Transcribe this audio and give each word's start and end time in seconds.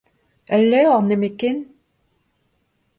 Ul 0.55 0.63
levr 0.71 0.99
nemetken? 1.03 1.57